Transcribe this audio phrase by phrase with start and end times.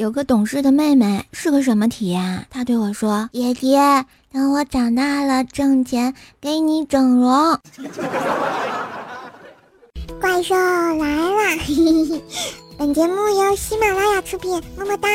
[0.00, 2.46] 有个懂事的妹妹，是个什么体验？
[2.48, 7.58] 她对我说：“爷爷，等我长大了挣钱给你整容。”
[10.18, 11.60] 怪兽来了！
[12.78, 15.06] 本节目由喜马拉雅出品，么么哒。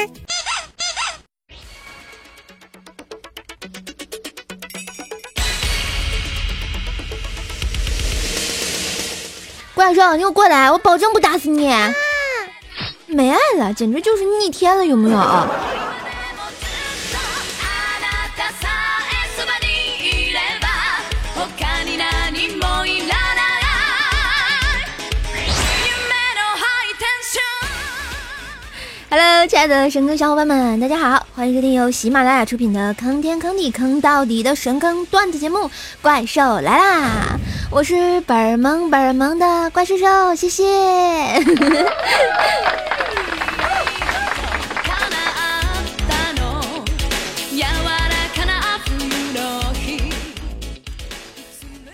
[9.73, 11.73] 怪兽，你给我过来，我保证不打死你。
[13.15, 15.17] 没爱了，简直就是逆天了，有没有
[29.09, 35.59] ？Hello，亲爱的神坑小伙伴们，大家好，欢迎收听由喜马拉雅出品的坑天坑地坑到底的神坑段子节目
[36.01, 37.37] 《怪兽来啦》，
[37.71, 40.65] 我是本儿萌本儿萌的怪兽兽，谢谢。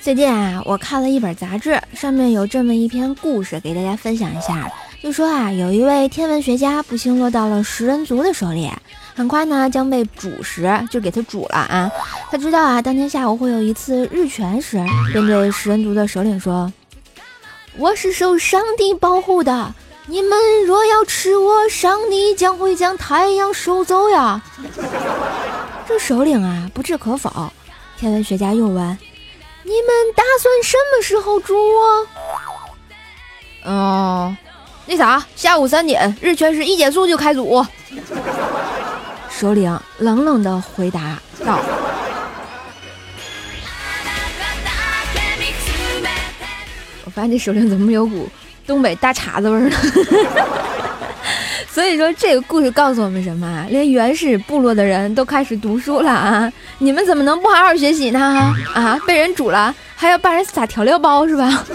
[0.02, 4.68] 最近啊，我看了一本杂志，上面有这么一篇故事，给大家分享一下。
[5.00, 8.68] 就说啊，有一位天文学家不幸落到了食人族的手里，
[9.14, 11.92] 很快呢将被煮食，就给他煮了啊。
[12.32, 16.74] 他知道啊，当天下午会有一次日全食，便对食人族的首领说
[17.78, 19.76] ：“我是受上帝保护的，
[20.08, 24.42] 你们若要吃我，上帝将会将太阳收走呀。
[25.88, 27.54] ”这首领啊不置可否。
[27.98, 28.98] 天文学家又问
[29.64, 32.08] ：“你们打算什么时候煮我？”
[33.66, 34.38] 嗯。
[34.88, 37.66] 那啥，下午三点，日全食一结束就开组。
[39.30, 41.60] 首领冷冷的回答道
[47.06, 48.28] ：“我发现这首领怎么有股
[48.68, 49.78] 东北大碴子味儿呢？”
[51.74, 53.66] 所以说，这个故事告诉我们什么啊？
[53.70, 56.52] 连原始部落的人都开始读书了啊！
[56.80, 58.54] 你们怎么能不好好学习呢？
[58.74, 61.64] 啊，被人煮了还要帮人撒调料包是吧？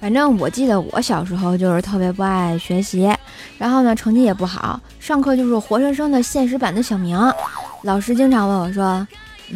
[0.00, 3.08] 反正我记得我小时候就是特别不爱学习，
[3.56, 7.16] 然后呢成绩也不好，上课就是活生生的现实版的小明。
[7.84, 9.06] 老师经常问我说：“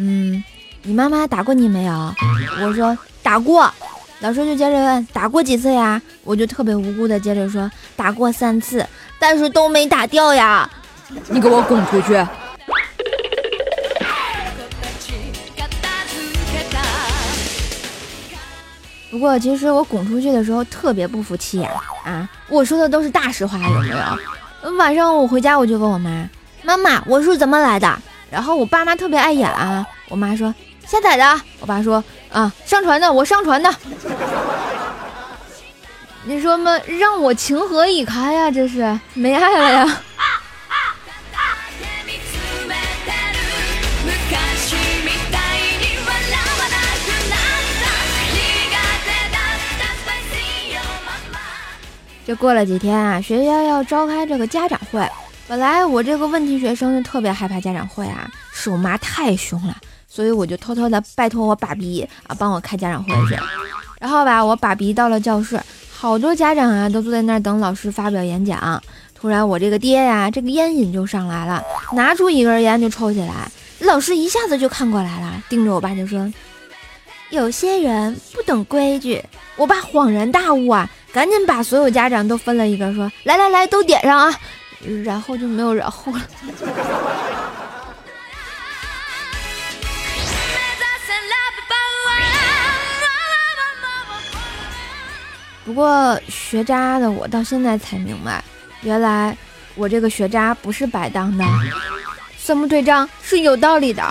[0.01, 0.41] 嗯，
[0.83, 2.15] 你妈妈打过你没有？”
[2.63, 3.69] 我说：“打过。”
[4.21, 8.85] 老师就接着问：“打过几次呀？”我就特别无辜的接着说：“打过三次，
[9.19, 10.69] 但是都没打掉呀。”
[11.27, 12.25] 你给我滚出去！
[19.11, 21.69] 不过，其实我滚出去的时候特别不服气呀！
[22.05, 24.71] 啊，我说的都是大实话，有没有？
[24.77, 26.29] 晚上我回家我就问我妈
[26.63, 27.99] ：“妈妈，我是怎么来的？”
[28.31, 30.53] 然后我爸妈特别爱演啊，我妈说
[30.85, 33.73] ：“下载的。”我爸说：“啊，上传的，我上传的。
[36.25, 38.51] ”你说嘛，让我情何以堪呀？
[38.51, 40.01] 这是没爱了呀！
[52.27, 55.01] 这过了几天啊，学校要召开这个家长会。
[55.49, 59.75] 本来我这个问题学生就特别害怕家长会啊，是我妈太凶了，
[60.07, 63.35] 所以我就偷偷的拜托我爸比啊帮我开家长会去。
[63.99, 65.59] 然后吧，我爸比到了教室，
[65.91, 68.79] 好多家长啊都坐在那儿等老师发表演讲。
[69.15, 73.51] 突然我这个爹呀，这个烟瘾就上来了，拿出一根烟就抽起来。
[73.79, 76.31] 老师一下子就看过来了，盯着我爸就说
[77.31, 79.19] ：“有些人不懂规矩。”
[79.57, 80.87] 我爸恍然大悟啊。
[81.11, 84.39] 赶紧把所有家长都分了一个，说来来来，都点上啊！
[85.03, 86.21] 然后就没有然后了。
[95.65, 98.43] 不过学渣的我到现在才明白，
[98.81, 99.37] 原来
[99.75, 101.45] 我这个学渣不是白当的，
[102.37, 104.03] 算不对账是有道理的。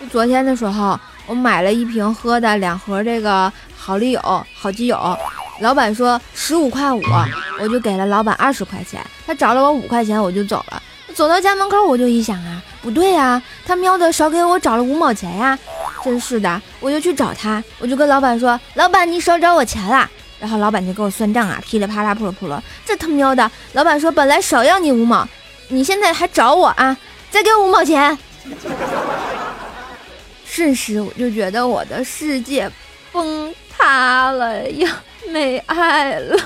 [0.00, 3.52] 就昨天的时候，我买了一瓶喝的，两盒这个。
[3.78, 4.96] 好丽友，好基友，
[5.60, 7.02] 老板说十五块五，
[7.60, 9.00] 我就给了老板二十块钱。
[9.26, 10.82] 他找了我五块钱，我就走了。
[11.14, 15.58] 走到家门口，我就一想啊，不对呀，他喵的少给我找了五毛钱呀！
[16.04, 20.06] 真是的，我就去找他，我就跟老板说，老板你少找我钱了。
[20.38, 22.60] 然后老板就给我算账啊，噼里啪啦，扑噜扑噜。
[22.84, 25.26] 这他喵的，老板说本来少要你五毛，
[25.68, 26.94] 你现在还找我啊？
[27.30, 28.18] 再给我五毛钱。
[30.44, 32.70] 瞬时我就觉得我的世界
[33.10, 33.54] 崩。
[33.78, 34.90] 塌了呀，
[35.30, 36.36] 没爱了。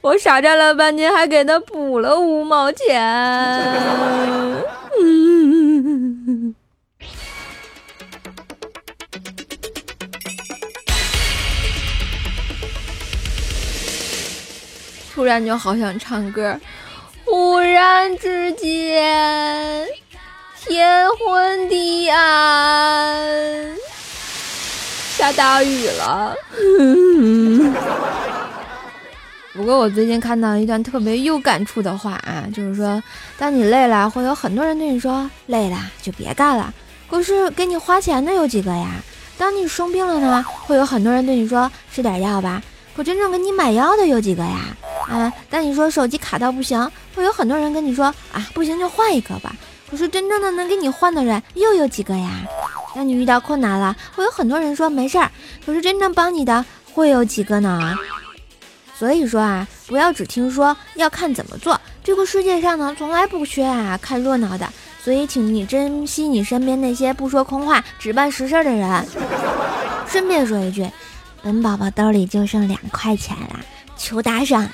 [0.00, 2.88] 我傻站了半天还给他补了五毛钱。
[15.12, 16.56] 突然就好想唱歌。
[17.24, 19.86] 忽然之间
[20.56, 23.76] 天昏地暗。
[25.18, 26.32] 下大雨了。
[29.52, 33.02] 不过我最近看到一段特别有感触的话啊，就是说，
[33.36, 36.72] 当你累了，会有很多人对你说累了就别干了。
[37.10, 38.92] 可是给你花钱的有几个呀？
[39.36, 42.62] 当你生病了呢，会有很多人对你说吃点药吧。
[42.94, 44.66] 可真正给你买药的有几个呀？
[45.08, 49.52] 啊，当你说手机卡到不行，会有很多人跟你说啊，不行就换一个吧。
[49.90, 52.30] 可是真正的能给你换的人又有几个呀？
[52.94, 55.30] 当你遇到困难了，会有很多人说没事儿。
[55.64, 57.94] 可是真正帮你的会有几个呢？
[58.96, 61.80] 所以说啊，不要只听说，要看怎么做。
[62.02, 64.68] 这个世界上呢，从来不缺啊看热闹的。
[65.00, 69.06] 所以，请你珍惜你身边那些不说空话、只办实事的人。
[70.06, 70.90] 顺便说一句，
[71.42, 73.60] 本宝宝兜里就剩两块钱了，
[73.96, 74.70] 求打赏呀！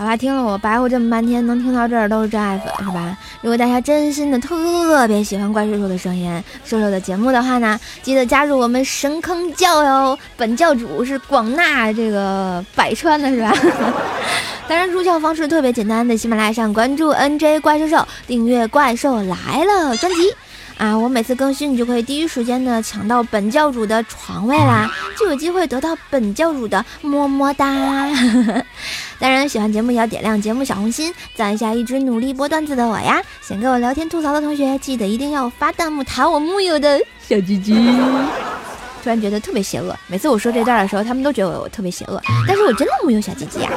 [0.00, 3.14] 好吧，听了我白活这么半天，能听到这儿都是真爱粉，是吧？
[3.42, 10.18] 如果大家真心的特别喜欢怪兽兽的声音、兽兽的节目的话呢，记得加入我们神坑教哟！
[10.38, 13.52] 本教主是广纳这个百川的，是吧？
[14.66, 20.32] 当然，入教方式特别简单，在喜马拉雅上关注 NJ 怪兽兽，订阅《怪兽来了》专辑。
[20.78, 20.96] 啊！
[20.96, 27.66] 我每次更新，你就可以第一时间的抢到本教主的床位啦，就有机会得到本教主的么么哒。
[29.20, 33.20] 当然，喜欢节目也要点亮节目小红心，赞一下一直努力播段子的我呀！
[33.42, 37.74] 想跟我聊天吐槽的同学，记得一定要发弹幕弹我木有的小鸡鸡。
[39.02, 43.70] 突然觉得特别邪恶，每次我说这段的时候，他们都觉得我特别邪恶，但是我真的木有小鸡鸡呀。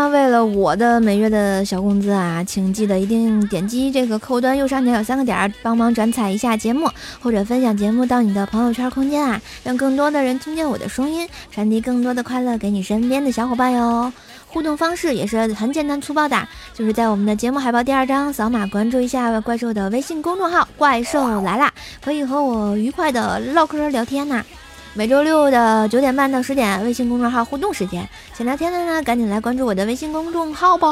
[0.00, 6.88] 那，为了我的每月的小工资啊，请记得一定点击这个客户端右上角有三个点儿，帮忙转采一下节目，
[7.20, 14.10] 或者分享节目到你的朋友圈空间啊，让更多的人听见我的声音，传递更多的快乐给你身边的小伙伴哟。
[14.46, 21.70] 互动方式也是很简单粗暴的，就是在我们的节目海报第二张扫码关注一下怪兽的微信公众号“怪兽来啦”，
[22.02, 24.42] 可以和我愉快的唠嗑聊天呐。
[24.92, 30.88] 每周六的九点半到十点，微信公众号互动时间，想聊天的呢，赶紧来关注我的微信公众号吧。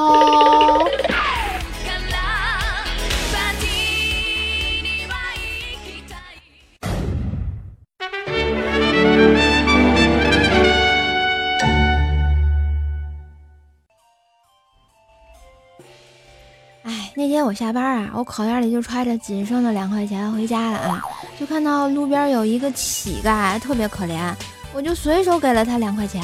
[17.49, 21.03] 我下班啊，我口袋里就揣着仅剩的两块钱回家了啊。
[21.41, 24.31] 就看到路边有一个乞丐，特别可怜，
[24.75, 26.23] 我就随手给了他两块钱。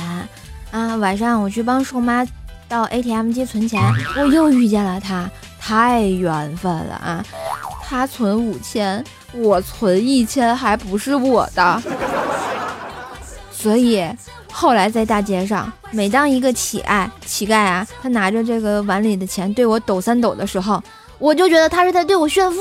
[0.70, 2.26] 啊，晚上我去帮瘦妈
[2.68, 3.80] 到 ATM 机存钱，
[4.18, 5.26] 我又遇见了他，
[5.58, 7.24] 太缘分了啊！
[7.82, 11.82] 他存五千，我存一千，还不是我的。
[13.50, 14.06] 所以
[14.52, 20.82] 后来在大街上，每当一个乞丐乞丐啊，他拿着这个碗里的钱对我抖三抖的时候，
[21.24, 22.58] 我就觉得他是在对我炫富。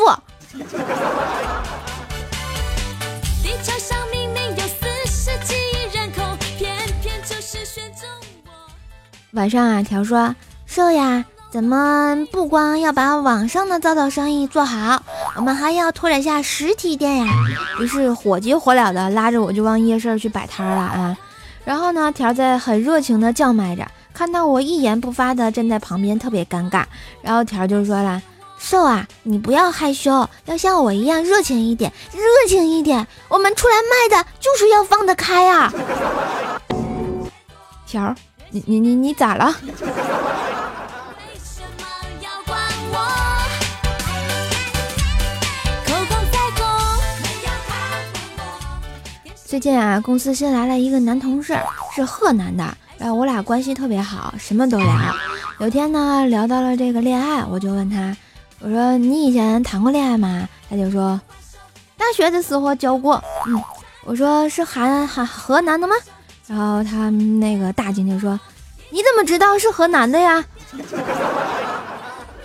[9.31, 10.33] 晚上啊，条说
[10.65, 15.03] 瘦呀，咱们不光要把网上的早早生意做好，
[15.35, 17.33] 我们还要拓展下实体店呀。
[17.81, 21.17] 于是火急火燎的拉着我就往夜市去摆摊了啊。
[21.65, 26.85] 然后呢，条在很热情的叫卖着，看到我一言不发的站在旁边，特别尴尬。
[27.21, 28.21] 然后条就说了
[28.63, 33.05] ：“瘦啊，你不要害羞，要像我一样热情一点，热情一点。
[33.27, 35.71] 我们出来卖的就是要放得开啊。”
[37.85, 38.15] 条。
[38.51, 39.53] 你你你你咋了？
[49.43, 51.59] 最近啊，公司新来了一个男同事，
[51.93, 52.63] 是河南的，
[52.97, 54.87] 然后我俩关系特别好，什么都聊。
[55.59, 58.15] 有天呢，聊到了这个恋爱，我就问他，
[58.63, 60.47] 我说你以前谈过恋爱吗？
[60.69, 61.19] 他就说
[61.97, 63.21] 大学的时候交过。
[63.45, 63.61] 嗯，
[64.05, 65.93] 我说是韩韩河南的吗？
[66.47, 68.39] 然后他那个大姐就说
[68.89, 70.41] ：“你怎么知道是河南的呀？”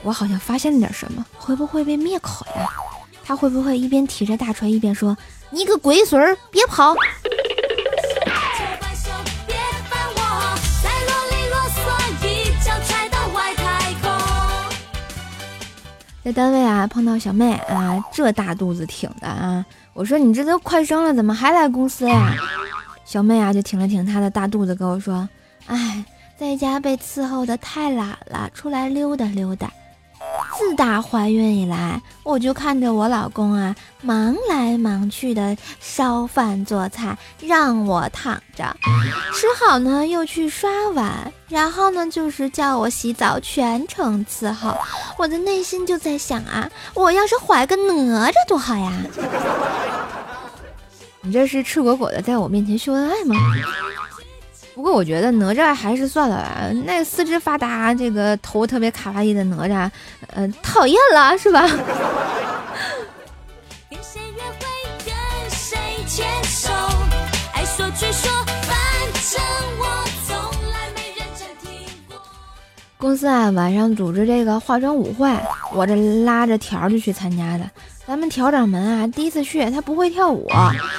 [0.03, 2.69] 我好像发现了点什么，会不会被灭口呀？
[3.25, 5.17] 他会不会一边提着大锤一边说
[5.51, 6.97] ：“你个龟孙儿，别跑！”
[16.29, 22.35] 在单位啊，碰到小妹啊，这大肚子挺的啊，我说：“你这都快生了，怎么还来公司呀？”
[23.07, 25.27] 小妹啊，就挺了挺她的大肚子，跟我说
[25.69, 26.05] ：“哎，
[26.39, 29.73] 在家被伺候的太懒了，出来溜达溜达。”
[30.59, 38.77] 自打怀孕以来，我就看着我老公啊，忙来忙去的烧饭做菜，让我躺着，
[39.33, 44.77] 吃好呢又去刷碗，然后呢就是叫我洗澡，全程伺候。
[45.17, 48.93] 我的内心就在想啊，我要是怀个哪吒多好呀！
[51.23, 53.35] 你这是赤果果的在我面前秀恩爱吗？
[54.75, 59.91] 不过我觉得哪吒还是算了吧，那四肢发达、这个头特别卡哇伊的哪吒，
[60.29, 61.69] 呃，讨厌了是吧？
[72.99, 75.33] 公司啊，晚上组织这个化妆舞会，
[75.73, 77.65] 我这拉着条就去参加的。
[78.05, 80.51] 咱们调掌门啊，第一次去，他不会跳舞，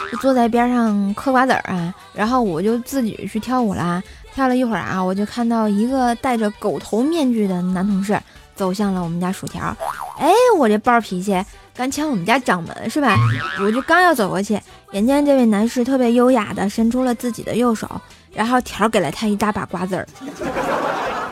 [0.10, 1.94] 就坐在边上嗑瓜子儿啊。
[2.13, 4.01] 然后我就自己去跳舞啦，
[4.34, 8.18] 跳了一会儿啊，我就看到一个戴着狗头面具的男同事
[8.56, 9.75] 走向了我们家薯条。
[10.18, 11.44] 哎，我这暴脾气，
[11.75, 13.18] 敢抢我们家掌门是吧？
[13.60, 14.58] 我就刚要走过去，
[14.94, 17.89] 眼见这位男士特别优雅的伸出了自己的右手，
[18.32, 20.08] 然后条给了他一大把瓜子儿，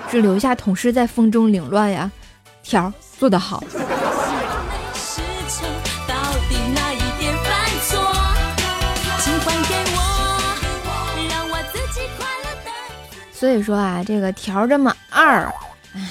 [0.09, 2.11] 只留下同事在风中凌乱呀。
[2.63, 3.63] 条做得好。
[13.31, 15.45] 所以说啊，这个条这么二，
[15.93, 16.01] 唉，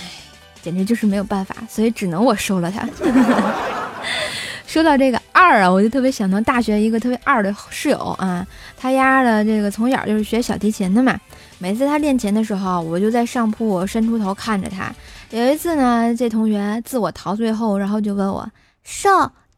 [0.62, 2.88] 简直就是没有办法，所以只能我收了他。
[4.66, 11.18] 说到这个二啊，我就特别想到大学一个特别二的室友啊，他丫的这个从小就是学小提琴的嘛，
[11.58, 14.94] 每次他练琴的时候，我就在上铺伸出头看着他。
[15.30, 18.48] 有一次呢，这同学自我陶醉后，然后就问我
[18.84, 19.10] ：“瘦。”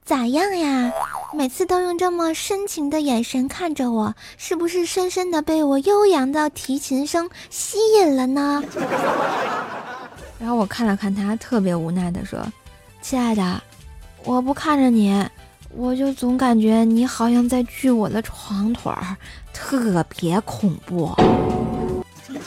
[0.09, 0.91] 咋样呀？
[1.35, 8.65] 每次都用这么深情的眼神看着我，是不是深深的被我悠扬的提琴声吸引了呢？
[10.41, 12.41] 然后我看了看他，特别无奈的说
[13.03, 13.63] ：“亲爱的，
[14.25, 15.23] 我不看着你，
[15.75, 19.15] 我就总感觉你好像在锯我的床腿儿，
[19.53, 21.15] 特别恐怖。”
[22.31, 22.39] 有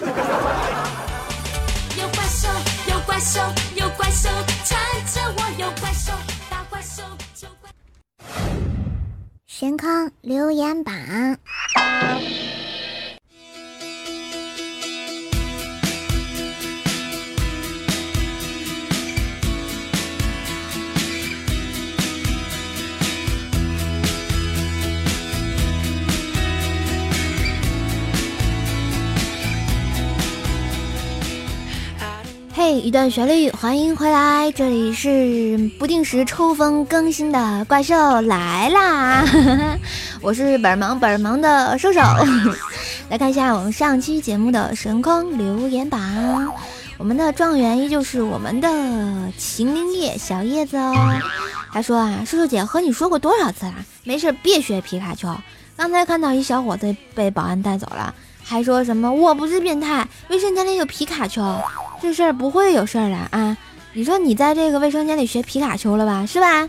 [2.10, 2.48] 怪兽，
[2.88, 3.42] 有怪兽，
[3.76, 4.30] 有怪兽
[4.64, 6.12] 缠着我，有怪兽。
[6.52, 7.02] 大怪兽
[7.34, 7.72] 就怪
[9.48, 11.40] 神康留言板。
[32.64, 39.26] 嘿，一段旋律，欢迎回来，这里是不定时抽风更新的怪兽来啦！
[40.22, 42.00] 我是本忙本忙的兽兽，
[43.10, 46.00] 来看一下我们上期节目的神坑留言榜，
[47.00, 48.70] 我们的状元依旧是我们的
[49.40, 50.94] 秦灵叶小叶子哦。
[51.74, 55.36] 他说啊，兽兽姐和你说过多少次了，没事别学皮卡丘。
[55.76, 58.14] 刚才看到一小伙子被保安带走了，
[58.52, 61.42] 还说什么我不是变态，卫生间里有皮卡丘。
[62.02, 63.56] 这事儿不会有事儿的啊！
[63.94, 66.26] 你说你在这个卫生间里学皮卡丘了吧？
[66.26, 66.68] 是吧？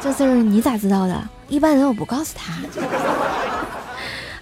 [0.00, 1.28] 这事儿你咋知道的？
[1.48, 2.52] 一般人我不告诉他。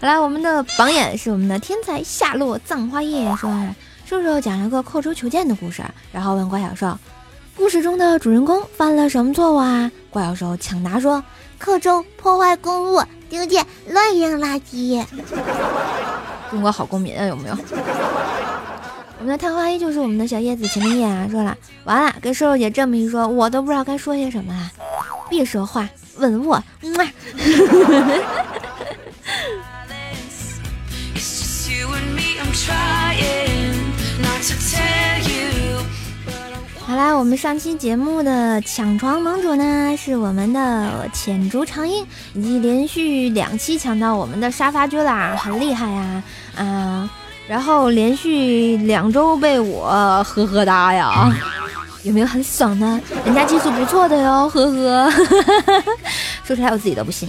[0.02, 3.50] 好了，我们的榜眼是我们的天才夏洛葬花叶，说
[4.04, 6.98] 兽兽讲了个刻舟求剑的故事，然后问怪小兽，
[7.56, 9.90] 故事中的主人公犯了什么错误啊？
[10.10, 11.22] 怪兽兽抢答说，
[11.56, 15.04] 刻舟破坏公物，丢件乱扔垃圾。
[16.50, 17.56] 中国好公民啊，有没有？
[19.18, 24.70] 我们的探花依旧是我们的小叶子秦明叶啊，说了完了，跟瘦瘦姐这么一说，我都不知道该说些什么了。
[25.30, 26.62] 别说话，吻我。
[36.86, 46.22] 好啦，我们上期节目的抢床盟主呢，是我们的浅竹长音，已经连续两期抢到我们的沙发居啦，很厉害呀，
[46.56, 47.10] 啊。
[47.46, 51.30] 然后连续两周被我呵呵哒呀，
[52.04, 53.00] 有没有很爽呢？
[53.24, 55.10] 人家技术不错的哟，呵呵，
[56.44, 57.28] 说出来我自己都不信。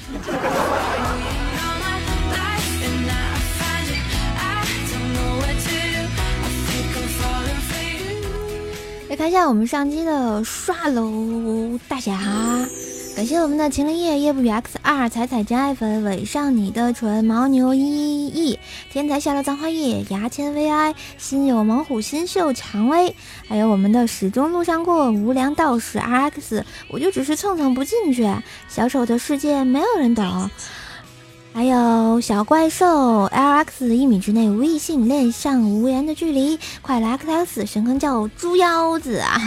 [9.16, 12.20] 来看一下我们上期的刷楼大侠。
[13.16, 17.80] 感谢我们的秦林叶、叶不语 X 二、彩彩真爱粉、吻上你的唇、牦牛一
[18.28, 18.60] 亿、
[18.92, 23.16] 天才下了葬花叶、牙签 VI、心有猛虎、新秀蔷薇，
[23.48, 28.30] 还有我们的始终路上过、无良道士 RX，我就只是蹭蹭不进去，
[28.68, 30.52] 小丑的世界没有人懂。
[31.56, 39.40] 还有小怪兽 LX 一米之内无异性恋上无言的距离，快来 X X 神坑叫猪腰子啊！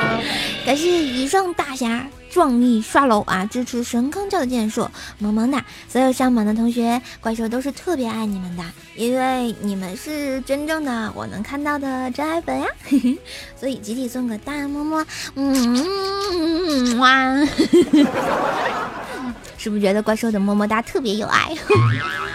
[0.64, 5.62] 感谢以上大侠壮丽刷楼啊，支持神坑教的建设，萌萌哒！
[5.86, 8.64] 所有上榜的同学，怪兽都是特别爱你们的，
[8.96, 12.66] 因为你们是真正的我能看到的真爱粉呀！
[13.60, 17.36] 所以集体送个大么么，嗯哇！
[19.62, 21.54] 是不是觉得怪兽的么么哒特别有爱？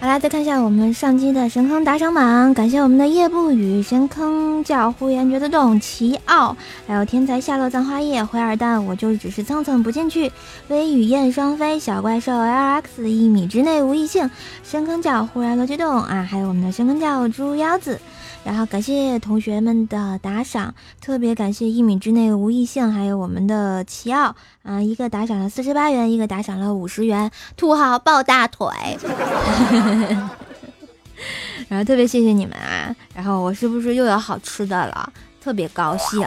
[0.00, 10.30] 好啦，再看一下我们上期的神坑打赏榜，感谢我们的夜不语、神坑叫呼延觉得动、奇奥，还有天才夏洛葬花叶、灰二蛋，我就只是蹭蹭不进去，
[10.68, 14.30] 微雨燕双飞、小怪兽 LX 一米之内无异性、
[14.62, 18.00] 神坑叫忽然乐激动啊，还有我们的神坑叫猪腰子。
[18.44, 28.66] 然后感谢同学们的打赏，特别感谢一米之内无异性，还有我们的奇奥啊，一个打赏了四十八元，一个打赏了五十元，土豪抱大腿。
[31.68, 32.94] 然后特别谢谢你们啊！
[33.14, 35.12] 然后我是不是又有好吃的了？
[35.42, 36.26] 特别高兴。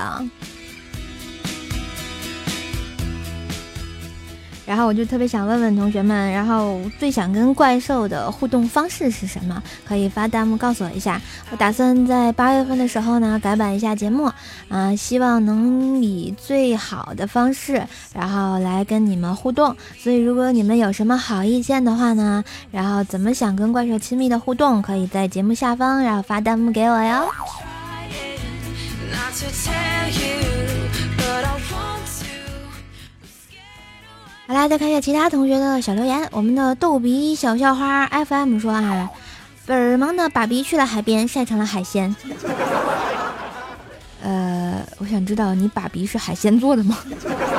[4.72, 9.62] 然后我就特别想问问同学们，然后最想跟怪兽的互动方式是什么？
[9.86, 11.22] 可以发弹幕告诉我一下。
[11.50, 14.32] 我打算在八月份的时候呢改版一下节目，
[14.70, 19.76] 啊，希望能以最好的方式，然后来跟你们互动。
[19.98, 27.28] 所以如果你们有什么好意见的话呢，然后怎么想跟怪兽亲密的互动，可以在节目下方然后发弹幕给我哟。
[34.52, 36.28] 好啦，再看一下其他同学的小留言。
[36.30, 39.10] 我们的逗比小校花 FM 说啊，
[39.66, 42.14] 本儿萌的爸比去了海边，晒成了海鲜。
[44.22, 46.98] 呃，我想知道你爸比是海鲜做的吗？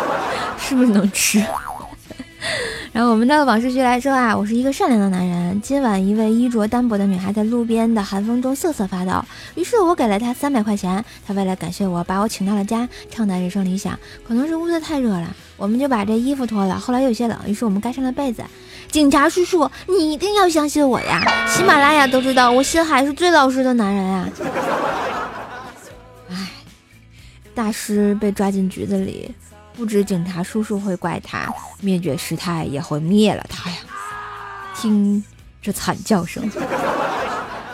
[0.60, 1.42] 是不是能吃？
[2.92, 5.58] 然后我们的往事剧来说啊，我是一个善良的男人。
[5.62, 11.02] 今晚一位衣着单薄的女孩在路边的寒风中瑟瑟发抖，于是我给了她三百块钱。
[11.26, 13.98] 她为了感谢我，把我请到了家，畅谈人生理想。
[14.28, 16.76] 可能是屋子太热了，我们就把这衣服脱了。
[16.76, 18.42] 后来有些冷，于是我们盖上了被子。
[18.90, 21.22] 警察叔叔，你一定要相信我呀！
[21.46, 24.28] 喜马拉雅都知道我心海是最老实的男人啊。
[26.30, 26.50] 唉，
[27.54, 29.32] 大师被抓进局子里。
[29.76, 31.48] 不止警察叔叔会怪他，
[31.80, 33.76] 灭绝师太也会灭了他呀！
[34.76, 35.22] 听
[35.62, 36.42] 这惨叫声，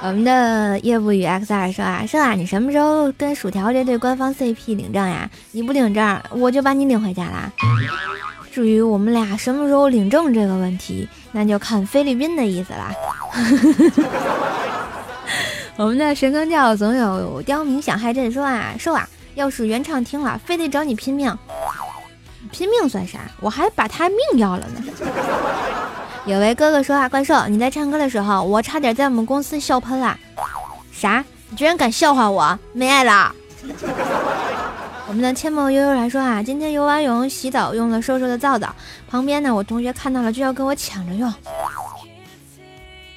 [0.00, 5.28] 我们的叶不语 X 二说啊，说啊，你什么时候跟薯条这对官方 CP 领证呀？
[5.50, 7.50] 你不领证，我就把你领回家啦。
[8.52, 12.92] 至于我们俩什么时候领证这个问题，那就看菲律宾的意思啦。
[15.76, 21.36] 我们的神坑教总有刁民想害朕说啊，说啊，要是原唱听了，非得找你拼命。
[22.52, 23.20] 拼命算啥？
[23.40, 24.80] 我还把他命要了呢。
[26.28, 30.14] 有位哥哥说啊，怪兽，你在唱歌的时候，我差点在我们公司笑喷了。
[30.92, 31.24] 啥？
[31.48, 32.58] 你居然敢笑话我？
[32.74, 33.34] 没爱了。
[35.06, 38.68] 我们的千梦悠悠来说啊，今天游完泳洗澡用了瘦瘦的皂皂，
[39.08, 41.32] 旁边呢我同学看到了就要跟我抢着用。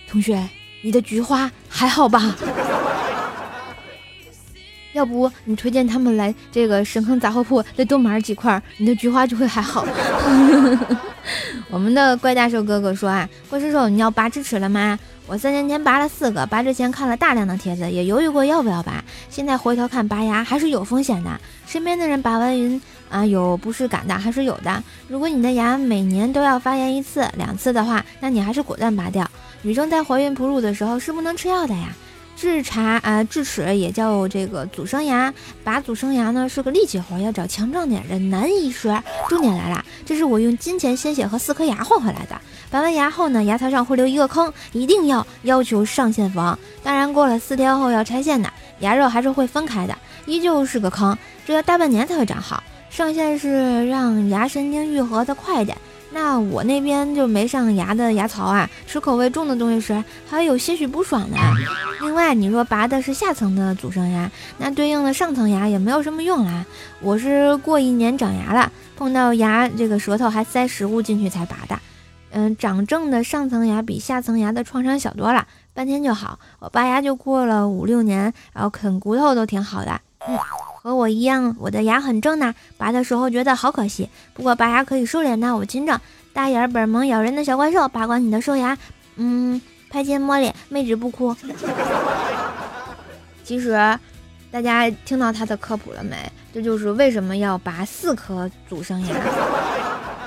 [0.10, 0.42] 同学，
[0.82, 2.34] 你的菊花还好吧？
[4.94, 9.86] 要不你推荐他们来这个神坑杂货铺再多买几块，你的菊花就会还好。
[11.70, 14.98] 我们的怪大寿哥哥说啊，怪叔叔你要拔智齿了吗？
[15.28, 21.30] 我三年前拔了四个，拔之前看了大量的帖子，也犹豫过要不要拔，现在回头看拔牙还是有风险的。
[21.66, 24.84] 身边的人拔完云啊有不适感的还是有的。
[25.08, 29.30] 如果你的牙每年都要发炎一次、两次的话，那你还是果断拔掉。
[29.62, 31.90] 女生在怀孕哺乳的时候是不能吃药的呀。
[32.42, 35.32] 智齿啊，智齿也叫这个阻生牙，
[35.64, 39.00] 拔阻生牙呢是个力气活，要找强壮点的男医师。
[39.30, 42.42] 重点来了，这是我用金钱、鲜血和四颗牙换回来的。
[42.72, 46.58] 拔完牙后呢，牙槽上会留一个坑，一定要要求上线缝。
[46.82, 52.64] 当然，过了四天后要拆线的，牙肉还是会分开的，依旧是个坑，这要大半年才会长好。
[52.90, 55.78] 上线是让牙神经愈合的快一点。
[56.14, 61.38] 那我那边就没上牙的牙槽啊，吃口味重的东西时还有些许不爽呢。
[62.02, 66.66] 另外，你说拔的是下层的阻生牙，那对应的上层牙也没有什么用啦。
[67.00, 71.80] 我是过一年长牙了，碰到牙这个舌头还塞食物进去才拔的。
[72.32, 76.40] 嗯，长正的上层牙比下层牙的创伤小多了，半天就好。
[76.60, 80.02] 我拔牙就过了五六年，然后啃骨头都挺好的。
[80.28, 80.38] 嗯。
[80.84, 82.56] 和我一样，我的牙很正呢。
[82.76, 86.02] 拔的时候觉得好可惜，不过拔牙可以瘦脸的，我亲着。
[86.34, 88.76] 大眼本萌咬人的小怪兽，拔光你的兽牙，
[89.18, 91.36] 嗯，拍肩摸脸，妹纸不哭。
[93.44, 93.78] 其实，
[94.50, 96.16] 大家听到他的科普了没？
[96.52, 99.16] 这就是为什么要拔四颗祖生牙。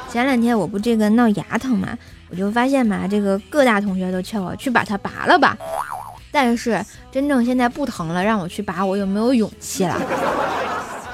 [0.08, 1.98] 前两天我不这个闹牙疼嘛，
[2.30, 5.58] 我就发现嘛，这个各大同学都劝我去把它拔了吧。
[6.34, 9.96] 但是真正现在不疼了，让我去拔，我有没有勇气了？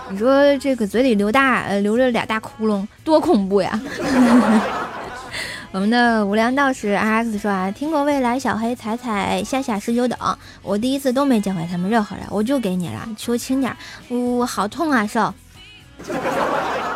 [0.08, 3.78] 你说这个嘴里留大呃留着俩大窟窿，多恐怖呀！
[5.72, 10.18] 我们的无良道士 R X 说啊，听过未来小黑彩彩夏夏十九等，
[10.62, 13.76] 我第一次都没见过他们任何人，我就给你了，求轻点，
[14.08, 15.32] 呜，好痛啊，手！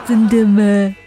[0.09, 0.63] 真的吗？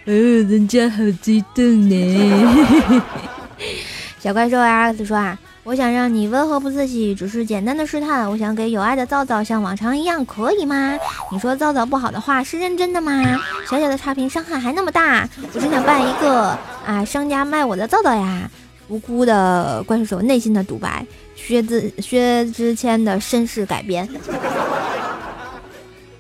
[0.06, 3.02] 哦，人家好激动呢。
[4.20, 10.98] 小怪兽 R X 说啊，我想让你温和不自喜，只是简单的试探，我想给有爱的皂皂像往常一样，可以吗？
[11.30, 13.22] 你说皂皂不好的话是认真的吗？
[13.70, 16.58] 小小的差评伤害还那么大，我只想办一个。
[16.86, 17.04] 啊！
[17.04, 18.50] 商家卖我的皂皂呀！
[18.88, 24.08] 无辜的怪兽手内心的独白，薛之薛之谦的身世改编。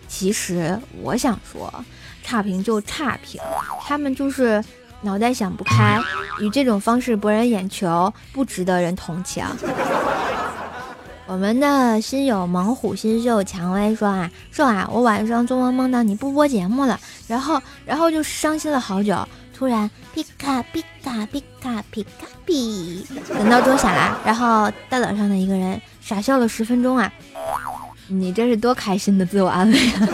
[0.09, 1.73] 其实我想说，
[2.21, 3.39] 差评就差评，
[3.87, 4.61] 他们就是
[5.01, 5.99] 脑袋想不开，
[6.41, 9.45] 以这种方式博人眼球，不值得人同情。
[11.27, 19.17] 我们的新友猛虎新秀蔷薇说啊，说啊，我晚上做梦梦到你不播节目了，然后然后就伤心了好久。
[19.53, 27.11] 突然，皮卡皮卡皮卡皮卡皮，等闹钟响了，然后大早上的一个人傻笑了十分钟啊！
[28.07, 30.07] 你这是多开心的自我安慰啊！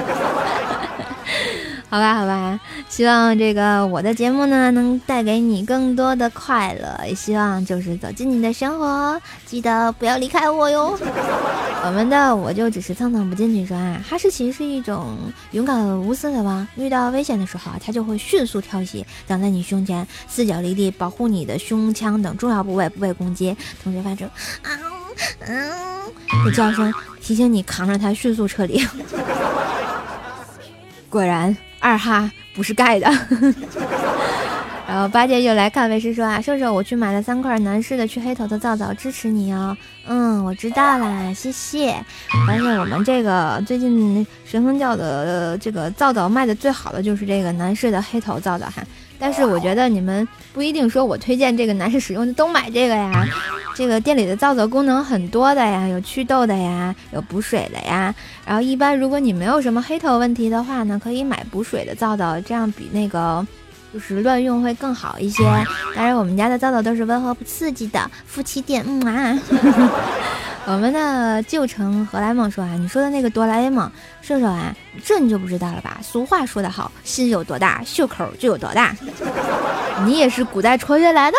[1.93, 10.97] 好吧，好吧，希望这个我的节目呢能带给你更多的快乐，也希望就是走进你的生活，记得不要离开我哟。
[11.85, 15.15] 我们的我就只是蹭蹭不进去说啊，哈士奇是一种
[15.51, 24.71] 勇敢无私的汪，遇到危险的时候啊，它就会迅速跳起，挡在你胸前，四脚离地，保护你的胸腔等重要部位不被攻击，同时发出啊
[25.41, 25.71] 嗯
[26.43, 28.83] 的叫声，提醒你扛着它迅速撤离。
[31.07, 31.55] 果然。
[31.83, 33.11] 二哈不是盖的，
[34.87, 39.75] 然后八戒就来看为师说啊，瘦瘦，我去买了三块男士的去黑头的皂皂，支持你哦。
[40.07, 41.93] 嗯，我知道啦，谢谢。
[42.47, 48.81] 发现我们这个最近神风教的这个皂皂卖的最好的就是这个男士的黑头皂皂哈。
[49.23, 53.25] 但是我觉得你们不一定说我推荐这个男士使用的都买这个呀。
[53.73, 58.13] 这个店里的皂皂功能很多的呀，有祛痘的呀，有补水的呀。
[58.45, 63.47] 然后一般如果你没有什么黑头问题的话呢，可以买补水的皂皂，这样比那个
[63.93, 65.43] 就是乱用会更好一些。
[65.95, 69.39] 当然我们家的皂皂都是温和不刺激的，夫妻店，嗯啊。
[70.65, 75.99] 我们的旧城荷兰梦说啊，你说的那个哆啦 A 梦，射手啊，这你就不知道了吧？
[76.01, 78.95] 俗话说得好，心有多大，袖口就有多大。
[80.05, 81.37] 你也是古代穿越来的？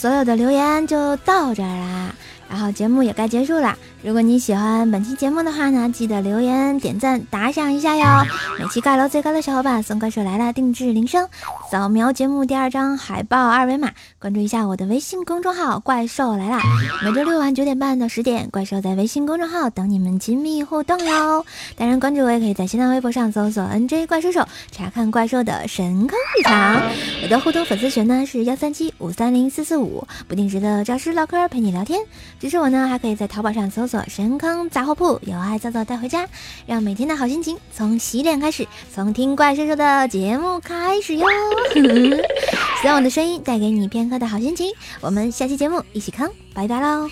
[0.00, 2.14] 所有的留言就到这儿啦，
[2.48, 3.76] 然后节目也该结束了。
[4.02, 8.26] 如果你喜欢本期节目的话呢，记得留言、点赞、打赏一下哟！
[8.58, 11.28] 每期盖楼最高的小伙伴送怪兽来了定制铃声，
[11.70, 16.62] 扫描节目第二张海报二维码，关注一下我的微信公众号“怪兽来啦”。
[17.04, 21.44] 每周六晚九点半到十点，怪兽在微信公众号等你们亲密互动哟！
[21.76, 26.80] 当然，关注我也可以在新浪微博上搜索 “nj 怪兽手”，查看怪兽的神坑日常。
[27.22, 32.00] 我的互动粉丝群呢是幺三七五三零四四五，不定时的找师唠嗑陪你聊天。
[32.40, 33.89] 支持我呢，还可以在淘宝上搜。
[34.08, 36.28] 神坑杂货铺，有爱早早带回家，
[36.66, 41.26] 让每天的好心情从洗脸开始，从听怪兽兽的节目开始哟。
[42.82, 47.08] 希望我的声音带给你片刻的好心情，我们下期节目一起坑，拜拜喽！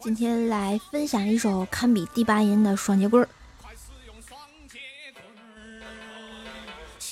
[0.00, 3.26] 今天来分享一首堪比第八音的双截棍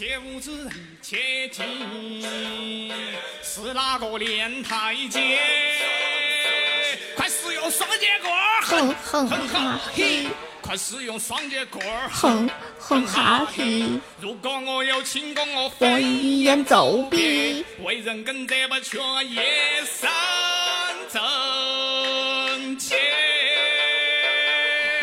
[0.02, 0.68] 切勿自
[1.00, 1.62] 切记，
[3.40, 5.38] 是哪个练太极？
[7.14, 10.26] 快使用双截棍儿，哼哼哈嘿！
[10.60, 13.84] 快使用双截棍儿，哼哼哈嘿！
[14.20, 19.36] 如果我有轻功，我飞檐走壁，为人耿直不屈，一
[19.86, 20.10] 身
[21.12, 22.96] 正气。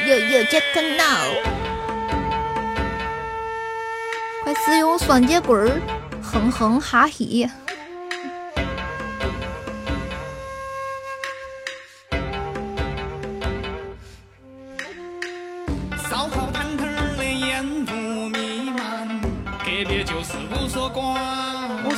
[0.06, 1.59] 有有 Jack now。
[4.72, 5.82] 使用双节棍儿，
[6.22, 7.50] 哼哼哈嘿。
[16.08, 19.20] 烧烤摊摊的烟雾弥漫，
[19.66, 20.34] 隔壁就是。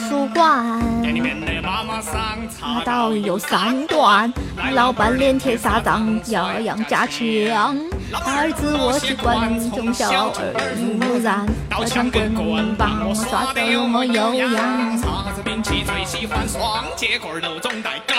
[0.08, 0.80] 书馆。
[1.04, 2.14] 里面的妈妈桑
[2.50, 4.32] 茶茶道有三段，
[4.74, 7.78] 老板脸贴撒脏，样样加强。
[8.14, 14.98] 儿子我习惯从小耳濡目染，刀枪棍棍棒我耍得我有样。
[14.98, 18.18] 啥子兵器最喜欢双节棍儿斗中带杠，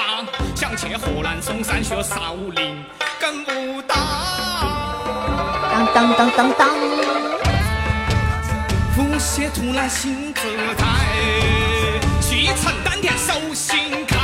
[0.57, 2.83] 想去河南嵩山学少林
[3.21, 3.99] 跟武当。
[5.71, 6.69] 当当当当当，
[8.97, 10.41] 腹泻突然心自
[10.79, 10.87] 在，
[12.23, 13.77] 气沉丹田手心
[14.09, 14.17] 开，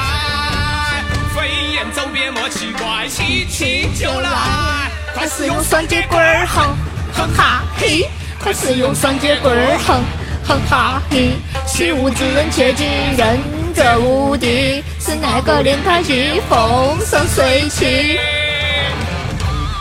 [1.36, 4.90] 飞檐走壁莫奇怪，气气就来。
[5.14, 6.74] 快使用双节棍儿，哼
[7.12, 8.08] 哼哈嘿！
[8.40, 10.02] 快使用双截棍儿，哼
[10.46, 11.32] 哼哈嘿！
[11.66, 12.84] 习武之人切记
[13.16, 13.38] 忍
[13.74, 17.84] 者无敌，是那个练太极风生水起。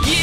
[0.06, 0.20] 耶！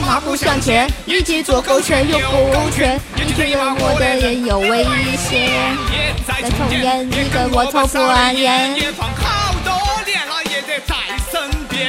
[0.00, 2.18] 马步向前，一记左勾拳右
[2.52, 4.84] 勾拳，一拳让我的也有危
[5.16, 5.48] 险。
[5.90, 8.76] 也在再重演你跟我抽不完烟。
[8.76, 9.72] 也放好多
[10.04, 10.94] 年了，也得在
[11.30, 11.88] 身边。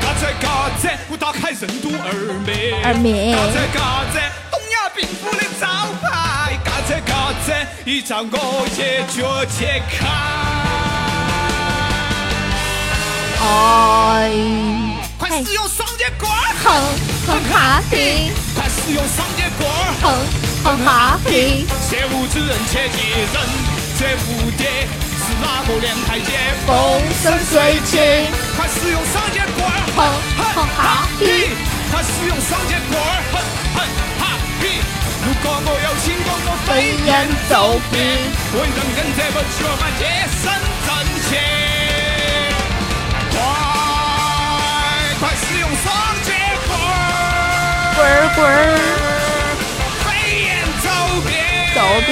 [0.00, 2.10] 嘎子嘎子，我打开任督二
[2.46, 2.52] 脉。
[2.84, 3.78] 二脉嘎子嘎
[4.12, 4.18] 子，
[5.00, 5.66] 东亚病夫的招
[6.02, 6.58] 牌。
[6.64, 7.52] 嘎子嘎子，
[7.84, 10.06] 一招我也绝解开。
[13.42, 13.44] 哎，
[15.18, 16.30] 快使用双截棍，
[16.62, 16.66] 哼
[17.26, 19.68] 哼哈嘿，快使用双截棍。
[20.02, 20.04] 哼
[20.64, 22.98] 哼哈嘿，学武之人切记
[23.32, 23.34] 忍
[23.98, 24.64] 者无敌，
[25.16, 26.32] 是哪个练太极
[26.66, 26.68] 风
[27.22, 27.96] 生水起。
[28.56, 29.98] 快使用双截棍，哼
[30.54, 31.48] 哼哈嘿，
[31.90, 33.00] 快使用双截棍，
[33.32, 33.34] 哼
[33.74, 34.09] 哼！
[35.22, 37.08] 如果我有轻功，我飞檐
[37.48, 37.52] 走
[37.92, 37.94] 壁，
[38.54, 40.02] 为人跟这么血脉洁
[40.40, 40.42] 身
[40.86, 40.88] 正
[41.28, 41.30] 气。
[43.30, 43.38] 快
[45.20, 45.84] 快使用双
[46.24, 46.28] 截
[46.66, 46.92] 棍儿，
[47.94, 48.48] 棍儿棍儿，
[50.00, 50.06] 飞
[50.40, 50.48] 檐
[50.80, 50.88] 走
[51.26, 51.28] 壁，
[51.74, 52.10] 走壁。